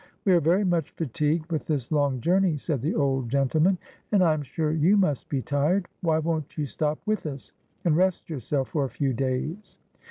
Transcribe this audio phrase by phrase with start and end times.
[0.25, 3.77] "We are very much fatigued with this long journey," said the old gentleman,
[4.11, 7.53] "and I am sure you must be tired; why won't you stop with us
[7.85, 9.77] and rest yourself for a few days?